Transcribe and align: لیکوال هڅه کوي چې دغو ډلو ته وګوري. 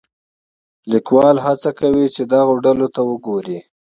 لیکوال 0.91 1.35
هڅه 1.45 1.69
کوي 1.79 2.05
چې 2.15 2.21
دغو 2.33 2.53
ډلو 2.65 2.87
ته 2.95 3.01
وګوري. 3.09 3.57